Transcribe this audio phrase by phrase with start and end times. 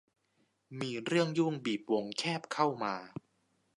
[0.81, 2.95] มีเรื่องยุ่งบีบวงแคบเข้ามา